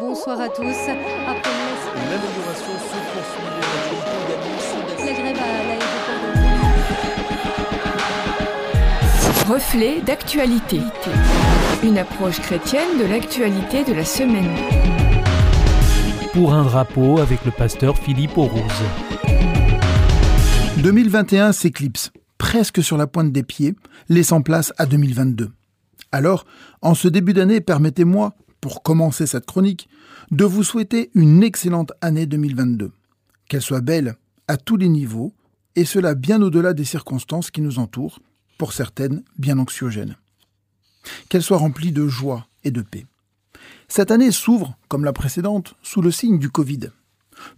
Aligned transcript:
Bonsoir 0.00 0.40
à 0.40 0.48
tous. 0.48 0.62
Après 0.62 1.50
L'amélioration 1.96 2.74
se 2.78 2.98
poursuit. 3.12 3.42
la 5.04 5.12
grève 5.12 5.36
à 5.36 5.64
l'aéroport 5.66 6.22
de 9.46 9.52
Reflet 9.52 10.00
d'actualité. 10.02 10.80
Une 11.82 11.98
approche 11.98 12.40
chrétienne 12.40 12.98
de 13.00 13.06
l'actualité 13.06 13.82
de 13.82 13.92
la 13.92 14.04
semaine. 14.04 14.54
Pour 16.32 16.54
un 16.54 16.62
drapeau 16.62 17.18
avec 17.18 17.44
le 17.44 17.50
pasteur 17.50 17.98
Philippe 17.98 18.38
Aurouze. 18.38 18.62
2021 20.76 21.50
s'éclipse, 21.50 22.12
presque 22.36 22.84
sur 22.84 22.96
la 22.96 23.08
pointe 23.08 23.32
des 23.32 23.42
pieds, 23.42 23.74
laissant 24.08 24.42
place 24.42 24.72
à 24.78 24.86
2022. 24.86 25.50
Alors, 26.12 26.44
en 26.82 26.94
ce 26.94 27.08
début 27.08 27.34
d'année, 27.34 27.60
permettez-moi, 27.60 28.34
pour 28.60 28.82
commencer 28.82 29.26
cette 29.26 29.46
chronique, 29.46 29.88
de 30.30 30.44
vous 30.44 30.64
souhaiter 30.64 31.10
une 31.14 31.42
excellente 31.42 31.92
année 32.00 32.26
2022. 32.26 32.92
Qu'elle 33.48 33.62
soit 33.62 33.80
belle 33.80 34.16
à 34.46 34.56
tous 34.56 34.76
les 34.76 34.88
niveaux, 34.88 35.34
et 35.76 35.84
cela 35.84 36.14
bien 36.14 36.42
au-delà 36.42 36.74
des 36.74 36.84
circonstances 36.84 37.50
qui 37.50 37.60
nous 37.60 37.78
entourent, 37.78 38.20
pour 38.58 38.72
certaines 38.72 39.22
bien 39.38 39.58
anxiogènes. 39.58 40.16
Qu'elle 41.28 41.42
soit 41.42 41.58
remplie 41.58 41.92
de 41.92 42.08
joie 42.08 42.48
et 42.64 42.70
de 42.70 42.82
paix. 42.82 43.06
Cette 43.86 44.10
année 44.10 44.32
s'ouvre, 44.32 44.76
comme 44.88 45.04
la 45.04 45.12
précédente, 45.12 45.74
sous 45.82 46.02
le 46.02 46.10
signe 46.10 46.38
du 46.38 46.50
Covid. 46.50 46.90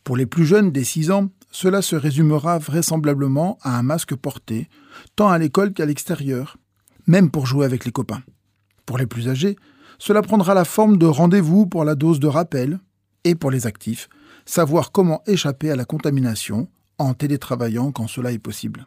Pour 0.05 0.17
les 0.17 0.27
plus 0.27 0.45
jeunes 0.45 0.71
des 0.71 0.85
6 0.85 1.11
ans, 1.11 1.31
cela 1.51 1.83
se 1.83 1.97
résumera 1.97 2.59
vraisemblablement 2.59 3.59
à 3.63 3.79
un 3.79 3.83
masque 3.83 4.15
porté, 4.15 4.69
tant 5.17 5.29
à 5.29 5.39
l'école 5.39 5.73
qu'à 5.73 5.87
l'extérieur, 5.87 6.59
même 7.07 7.31
pour 7.31 7.47
jouer 7.47 7.65
avec 7.65 7.85
les 7.85 7.93
copains. 7.93 8.23
Pour 8.87 8.99
les 8.99 9.07
plus 9.07 9.29
âgés, 9.29 9.57
cela 10.01 10.23
prendra 10.23 10.55
la 10.55 10.65
forme 10.65 10.97
de 10.97 11.05
rendez-vous 11.05 11.67
pour 11.67 11.85
la 11.85 11.95
dose 11.95 12.21
de 12.21 12.27
rappel, 12.27 12.81
et 13.25 13.35
pour 13.35 13.51
les 13.51 13.67
actifs, 13.67 14.09
savoir 14.47 14.93
comment 14.93 15.23
échapper 15.27 15.71
à 15.71 15.77
la 15.77 15.85
contamination 15.85 16.69
en 16.97 17.13
télétravaillant 17.13 17.93
quand 17.93 18.09
cela 18.09 18.33
est 18.33 18.39
possible. 18.39 18.87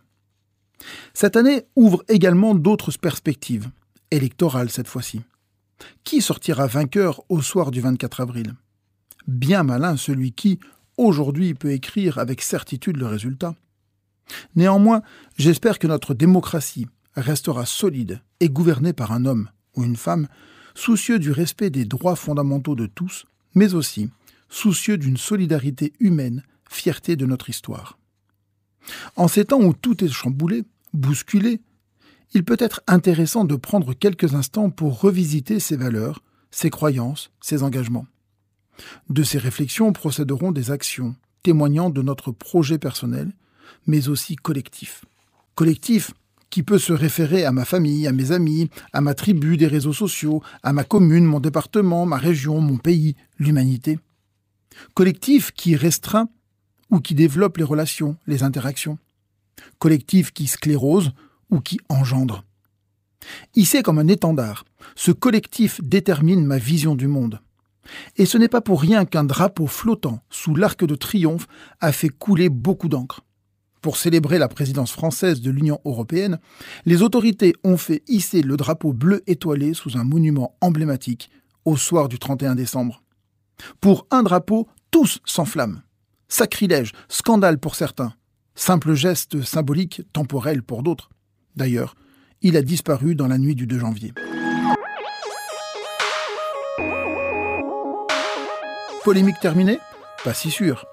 Cette 1.13 1.35
année 1.35 1.67
ouvre 1.75 2.03
également 2.09 2.55
d'autres 2.55 2.91
perspectives, 2.99 3.69
électorales 4.09 4.71
cette 4.71 4.87
fois-ci. 4.87 5.21
Qui 6.03 6.19
sortira 6.19 6.65
vainqueur 6.65 7.21
au 7.29 7.43
soir 7.43 7.69
du 7.69 7.79
24 7.79 8.21
avril? 8.21 8.55
Bien 9.27 9.61
malin 9.61 9.97
celui 9.97 10.31
qui, 10.31 10.59
aujourd'hui, 10.97 11.53
peut 11.53 11.73
écrire 11.73 12.17
avec 12.17 12.41
certitude 12.41 12.97
le 12.97 13.05
résultat. 13.05 13.53
Néanmoins, 14.55 15.03
j'espère 15.37 15.77
que 15.77 15.87
notre 15.87 16.15
démocratie 16.15 16.87
restera 17.15 17.67
solide 17.67 18.19
et 18.39 18.49
gouvernée 18.49 18.93
par 18.93 19.11
un 19.11 19.25
homme 19.25 19.49
ou 19.75 19.83
une 19.83 19.95
femme 19.95 20.27
soucieux 20.75 21.19
du 21.19 21.31
respect 21.31 21.69
des 21.69 21.85
droits 21.85 22.15
fondamentaux 22.15 22.75
de 22.75 22.85
tous, 22.85 23.25
mais 23.55 23.73
aussi 23.73 24.09
soucieux 24.49 24.97
d'une 24.97 25.17
solidarité 25.17 25.93
humaine, 25.99 26.43
fierté 26.69 27.15
de 27.15 27.25
notre 27.25 27.49
histoire. 27.49 27.97
En 29.15 29.27
ces 29.27 29.45
temps 29.45 29.61
où 29.61 29.73
tout 29.73 30.03
est 30.03 30.09
chamboulé, 30.09 30.63
bousculé, 30.93 31.61
il 32.33 32.43
peut 32.43 32.57
être 32.59 32.81
intéressant 32.87 33.45
de 33.45 33.55
prendre 33.55 33.93
quelques 33.93 34.33
instants 34.35 34.69
pour 34.69 34.99
revisiter 34.99 35.59
ses 35.59 35.75
valeurs, 35.75 36.21
ses 36.51 36.69
croyances, 36.69 37.31
ses 37.41 37.63
engagements. 37.63 38.07
De 39.09 39.23
ces 39.23 39.37
réflexions 39.37 39.93
procéderont 39.93 40.51
des 40.51 40.71
actions 40.71 41.15
témoignant 41.43 41.89
de 41.89 42.01
notre 42.01 42.31
projet 42.31 42.77
personnel, 42.77 43.31
mais 43.85 44.07
aussi 44.07 44.35
collectif. 44.35 45.05
Collectif 45.55 46.13
qui 46.53 46.61
peut 46.61 46.77
se 46.77 46.93
référer 46.93 47.45
à 47.45 47.51
ma 47.51 47.65
famille, 47.65 48.05
à 48.05 48.11
mes 48.11 48.31
amis, 48.31 48.69
à 48.91 49.01
ma 49.01 49.15
tribu 49.15 49.57
des 49.57 49.65
réseaux 49.65 49.91
sociaux, 49.91 50.43
à 50.61 50.71
ma 50.71 50.83
commune, 50.83 51.25
mon 51.25 51.39
département, 51.39 52.05
ma 52.05 52.17
région, 52.17 52.61
mon 52.61 52.77
pays, 52.77 53.15
l'humanité. 53.39 53.97
Collectif 54.93 55.51
qui 55.53 55.75
restreint 55.75 56.29
ou 56.91 56.99
qui 56.99 57.15
développe 57.15 57.57
les 57.57 57.63
relations, 57.63 58.17
les 58.27 58.43
interactions. 58.43 58.99
Collectif 59.79 60.31
qui 60.31 60.45
sclérose 60.45 61.13
ou 61.49 61.59
qui 61.59 61.79
engendre. 61.89 62.43
Hissé 63.55 63.81
comme 63.81 63.97
un 63.97 64.07
étendard, 64.07 64.63
ce 64.95 65.09
collectif 65.11 65.81
détermine 65.81 66.45
ma 66.45 66.59
vision 66.59 66.93
du 66.93 67.07
monde. 67.07 67.39
Et 68.15 68.27
ce 68.27 68.37
n'est 68.37 68.47
pas 68.47 68.61
pour 68.61 68.79
rien 68.79 69.05
qu'un 69.05 69.23
drapeau 69.23 69.65
flottant 69.65 70.21
sous 70.29 70.53
l'arc 70.53 70.85
de 70.85 70.93
triomphe 70.93 71.47
a 71.79 71.91
fait 71.91 72.09
couler 72.09 72.49
beaucoup 72.49 72.89
d'encre. 72.89 73.21
Pour 73.83 73.97
célébrer 73.97 74.39
la 74.39 74.47
présidence 74.47 74.93
française 74.93 75.41
de 75.41 75.51
l'Union 75.51 75.81
européenne, 75.83 76.39
les 76.85 77.01
autorités 77.01 77.53
ont 77.65 77.75
fait 77.75 78.01
hisser 78.07 78.41
le 78.41 78.55
drapeau 78.55 78.93
bleu 78.93 79.21
étoilé 79.27 79.73
sous 79.73 79.97
un 79.97 80.05
monument 80.05 80.55
emblématique 80.61 81.29
au 81.65 81.75
soir 81.75 82.07
du 82.07 82.17
31 82.17 82.55
décembre. 82.55 83.03
Pour 83.81 84.07
un 84.09 84.23
drapeau, 84.23 84.69
tous 84.89 85.19
s'enflamment. 85.25 85.81
Sacrilège, 86.29 86.93
scandale 87.09 87.59
pour 87.59 87.75
certains, 87.75 88.13
simple 88.55 88.93
geste 88.93 89.43
symbolique 89.43 90.01
temporel 90.13 90.63
pour 90.63 90.81
d'autres. 90.81 91.09
D'ailleurs, 91.57 91.95
il 92.41 92.55
a 92.55 92.61
disparu 92.61 93.15
dans 93.15 93.27
la 93.27 93.37
nuit 93.37 93.53
du 93.53 93.67
2 93.67 93.79
janvier. 93.79 94.13
Polémique 99.03 99.41
terminée? 99.41 99.79
Pas 100.23 100.33
si 100.33 100.51
sûr. 100.51 100.85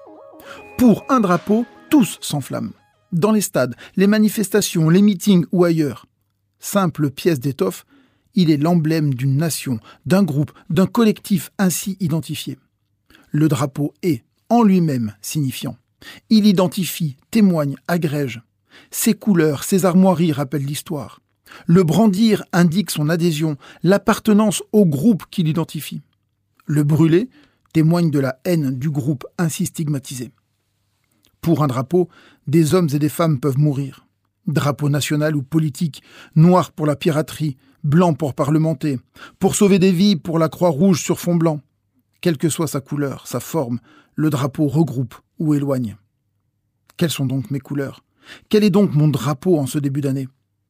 Pour 0.77 1.05
un 1.07 1.21
drapeau, 1.21 1.65
tous 1.89 2.17
s'enflamment. 2.19 2.73
Dans 3.11 3.31
les 3.31 3.41
stades, 3.41 3.75
les 3.97 4.07
manifestations, 4.07 4.89
les 4.89 5.01
meetings 5.01 5.45
ou 5.51 5.63
ailleurs. 5.63 6.05
Simple 6.59 7.09
pièce 7.09 7.39
d'étoffe, 7.39 7.85
il 8.35 8.49
est 8.49 8.57
l'emblème 8.57 9.13
d'une 9.13 9.35
nation, 9.35 9.79
d'un 10.05 10.23
groupe, 10.23 10.51
d'un 10.69 10.85
collectif 10.85 11.51
ainsi 11.57 11.97
identifié. 11.99 12.57
Le 13.31 13.47
drapeau 13.47 13.93
est, 14.01 14.23
en 14.49 14.63
lui-même, 14.63 15.13
signifiant. 15.21 15.77
Il 16.29 16.45
identifie, 16.45 17.17
témoigne, 17.31 17.75
agrège. 17.87 18.41
Ses 18.91 19.13
couleurs, 19.13 19.63
ses 19.63 19.85
armoiries 19.85 20.31
rappellent 20.31 20.65
l'histoire. 20.65 21.21
Le 21.65 21.83
brandir 21.83 22.43
indique 22.53 22.91
son 22.91 23.09
adhésion, 23.09 23.57
l'appartenance 23.83 24.63
au 24.71 24.85
groupe 24.85 25.25
qui 25.29 25.43
l'identifie. 25.43 26.01
Le 26.65 26.83
brûler 26.83 27.29
témoigne 27.73 28.11
de 28.11 28.19
la 28.19 28.39
haine 28.45 28.77
du 28.77 28.89
groupe 28.89 29.25
ainsi 29.37 29.65
stigmatisé. 29.65 30.31
Pour 31.41 31.63
un 31.63 31.67
drapeau, 31.67 32.07
des 32.45 32.75
hommes 32.75 32.89
et 32.93 32.99
des 32.99 33.09
femmes 33.09 33.39
peuvent 33.39 33.57
mourir. 33.57 34.07
Drapeau 34.45 34.89
national 34.89 35.35
ou 35.35 35.41
politique, 35.41 36.03
noir 36.35 36.71
pour 36.71 36.85
la 36.85 36.95
piraterie, 36.95 37.57
blanc 37.83 38.13
pour 38.13 38.35
parlementer, 38.35 38.99
pour 39.39 39.55
sauver 39.55 39.79
des 39.79 39.91
vies 39.91 40.15
pour 40.15 40.37
la 40.37 40.49
croix 40.49 40.69
rouge 40.69 41.01
sur 41.01 41.19
fond 41.19 41.35
blanc. 41.35 41.61
Quelle 42.21 42.37
que 42.37 42.49
soit 42.49 42.67
sa 42.67 42.79
couleur, 42.79 43.25
sa 43.25 43.39
forme, 43.39 43.79
le 44.15 44.29
drapeau 44.29 44.67
regroupe 44.67 45.15
ou 45.39 45.55
éloigne. 45.55 45.97
Quelles 46.95 47.09
sont 47.09 47.25
donc 47.25 47.49
mes 47.49 47.59
couleurs? 47.59 48.03
Quel 48.49 48.63
est 48.63 48.69
donc 48.69 48.93
mon 48.93 49.07
drapeau 49.07 49.57
en 49.57 49.65
ce 49.65 49.79
début 49.79 50.01
d'année? 50.01 50.27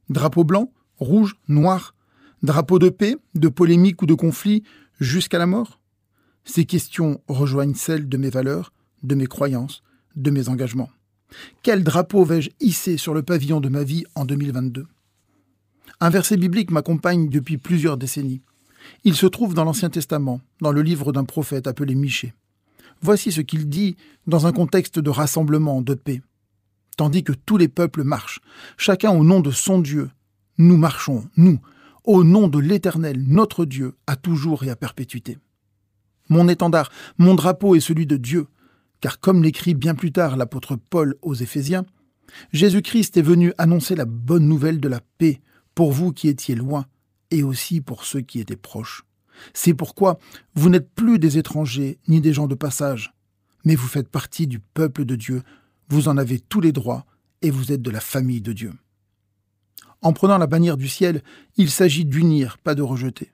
Drapeau 0.10 0.46
blanc, 0.46 0.72
rouge, 0.98 1.36
noir? 1.50 1.96
Drapeau 2.44 2.80
de 2.80 2.90
paix, 2.90 3.18
de 3.36 3.50
polémique 3.50 4.02
ou 4.02 4.06
de 4.06 4.14
conflit 4.14 4.64
jusqu'à 5.00 5.38
la 5.38 5.46
mort? 5.46 5.82
Ces 6.46 6.66
questions 6.66 7.22
rejoignent 7.28 7.76
celles 7.76 8.08
de 8.08 8.18
mes 8.18 8.30
valeurs, 8.30 8.72
de 9.04 9.16
mes 9.16 9.28
croyances, 9.28 9.84
de 10.16 10.32
mes 10.32 10.50
engagements. 10.50 10.90
Quel 11.64 11.84
drapeau 11.84 12.24
vais-je 12.24 12.50
hisser 12.60 12.98
sur 12.98 13.14
le 13.14 13.24
pavillon 13.24 13.62
de 13.62 13.70
ma 13.70 13.84
vie 13.84 14.06
en 14.16 14.26
2022 14.26 14.86
Un 16.00 16.10
verset 16.10 16.38
biblique 16.38 16.72
m'accompagne 16.72 17.30
depuis 17.30 17.58
plusieurs 17.58 17.98
décennies. 17.98 18.42
Il 19.04 19.16
se 19.16 19.28
trouve 19.28 19.54
dans 19.54 19.64
l'Ancien 19.64 19.90
Testament, 19.90 20.42
dans 20.60 20.72
le 20.72 20.82
livre 20.82 21.12
d'un 21.12 21.24
prophète 21.24 21.68
appelé 21.68 21.96
Michée. 21.96 22.34
Voici 23.02 23.32
ce 23.32 23.42
qu'il 23.42 23.70
dit 23.70 23.96
dans 24.28 24.48
un 24.48 24.52
contexte 24.52 25.00
de 25.00 25.10
rassemblement, 25.10 25.82
de 25.82 25.94
paix. 25.94 26.22
Tandis 26.98 27.24
que 27.24 27.32
tous 27.32 27.58
les 27.58 27.68
peuples 27.68 28.04
marchent, 28.04 28.42
chacun 28.78 29.12
au 29.12 29.24
nom 29.24 29.40
de 29.40 29.52
son 29.52 29.80
Dieu, 29.80 30.10
nous 30.58 30.78
marchons, 30.78 31.28
nous, 31.38 31.60
au 32.04 32.24
nom 32.24 32.48
de 32.48 32.60
l'Éternel, 32.60 33.24
notre 33.28 33.66
Dieu, 33.66 33.96
à 34.08 34.16
toujours 34.16 34.64
et 34.64 34.70
à 34.70 34.76
perpétuité. 34.76 35.38
Mon 36.30 36.48
étendard, 36.48 36.92
mon 37.18 37.36
drapeau 37.36 37.76
est 37.76 37.80
celui 37.80 38.06
de 38.06 38.18
Dieu, 38.18 38.48
car 39.02 39.20
comme 39.20 39.44
l'écrit 39.44 39.74
bien 39.74 39.96
plus 39.96 40.12
tard 40.12 40.38
l'apôtre 40.38 40.76
Paul 40.76 41.16
aux 41.22 41.34
Éphésiens, 41.34 41.86
Jésus-Christ 42.54 43.18
est 43.18 43.24
venu 43.24 43.54
annoncer 43.58 43.96
la 43.96 44.06
bonne 44.06 44.48
nouvelle 44.48 44.80
de 44.80 44.88
la 44.88 45.02
paix 45.18 45.42
pour 45.76 45.92
vous 45.92 46.14
qui 46.14 46.30
étiez 46.30 46.56
loin 46.56 46.86
et 47.32 47.44
aussi 47.44 47.82
pour 47.82 48.06
ceux 48.06 48.22
qui 48.22 48.40
étaient 48.40 48.56
proches. 48.56 49.04
C'est 49.54 49.74
pourquoi 49.74 50.20
vous 50.54 50.70
n'êtes 50.70 50.94
plus 50.94 51.18
des 51.20 51.38
étrangers 51.38 52.00
ni 52.08 52.22
des 52.22 52.32
gens 52.32 52.48
de 52.48 52.56
passage, 52.56 53.14
mais 53.66 53.76
vous 53.76 53.88
faites 53.88 54.10
partie 54.10 54.48
du 54.48 54.60
peuple 54.60 55.04
de 55.04 55.16
Dieu, 55.16 55.42
vous 55.90 56.08
en 56.08 56.18
avez 56.18 56.40
tous 56.40 56.62
les 56.62 56.72
droits 56.72 57.06
et 57.42 57.50
vous 57.50 57.72
êtes 57.72 57.82
de 57.82 57.92
la 57.92 58.00
famille 58.00 58.42
de 58.42 58.54
Dieu. 58.54 58.74
En 60.02 60.14
prenant 60.14 60.38
la 60.38 60.48
bannière 60.48 60.78
du 60.78 60.88
ciel, 60.88 61.24
il 61.58 61.70
s'agit 61.70 62.06
d'unir, 62.06 62.58
pas 62.60 62.76
de 62.76 62.82
rejeter. 62.82 63.32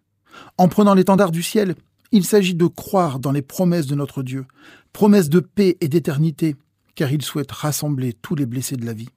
En 0.58 0.68
prenant 0.68 0.94
l'étendard 0.94 1.32
du 1.32 1.44
ciel, 1.44 1.76
il 2.12 2.24
s'agit 2.24 2.56
de 2.56 2.68
croire 2.68 3.20
dans 3.20 3.32
les 3.32 3.42
promesses 3.42 3.88
de 3.88 3.96
notre 3.96 4.24
Dieu, 4.24 4.46
promesses 4.94 5.30
de 5.30 5.40
paix 5.40 5.78
et 5.82 5.88
d'éternité, 5.88 6.56
car 6.96 7.12
il 7.12 7.22
souhaite 7.22 7.52
rassembler 7.52 8.14
tous 8.14 8.36
les 8.36 8.46
blessés 8.46 8.78
de 8.78 8.86
la 8.86 8.94
vie. 8.94 9.10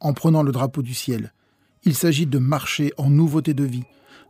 En 0.00 0.12
prenant 0.12 0.42
le 0.42 0.52
drapeau 0.52 0.82
du 0.82 0.94
ciel, 0.94 1.32
il 1.84 1.94
s'agit 1.94 2.26
de 2.26 2.38
marcher 2.38 2.92
en 2.96 3.10
nouveauté 3.10 3.54
de 3.54 3.64
vie, 3.64 3.84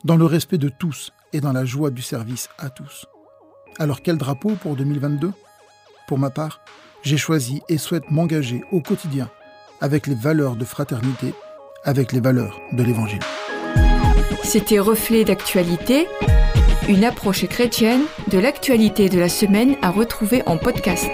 dans 0.05 0.17
le 0.17 0.25
respect 0.25 0.59
de 0.59 0.69
tous 0.69 1.13
et 1.33 1.41
dans 1.41 1.53
la 1.53 1.65
joie 1.65 1.91
du 1.91 2.03
service 2.03 2.49
à 2.59 2.71
tous. 2.71 3.07
Alors 3.79 4.03
quel 4.03 4.17
drapeau 4.17 4.51
pour 4.61 4.77
2022 4.77 5.33
Pour 6.07 6.19
ma 6.19 6.31
part, 6.31 6.61
j'ai 7.03 7.17
choisi 7.17 7.61
et 7.69 7.79
souhaite 7.79 8.11
m'engager 8.11 8.63
au 8.73 8.81
quotidien 8.81 9.31
avec 9.81 10.07
les 10.07 10.15
valeurs 10.15 10.57
de 10.57 10.65
fraternité, 10.65 11.33
avec 11.85 12.13
les 12.13 12.21
valeurs 12.21 12.61
de 12.73 12.83
l'Évangile. 12.83 13.21
C'était 14.43 14.81
Reflet 14.81 15.25
d'actualité 15.25 16.07
une 16.89 17.05
approche 17.05 17.47
chrétienne 17.47 18.01
de 18.29 18.39
l'actualité 18.39 19.11
de 19.11 19.19
la 19.19 19.29
semaine 19.29 19.77
à 19.83 19.91
retrouver 19.91 20.43
en 20.47 20.57
podcast. 20.57 21.11